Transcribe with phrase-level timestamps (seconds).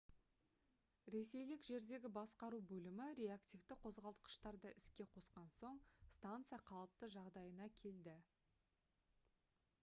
[1.15, 5.79] ресейлік жердегі басқару бөлімі реактивті қозғалтқыштарды іске қосқан соң
[6.17, 8.19] станция қалыпты жағдайына келді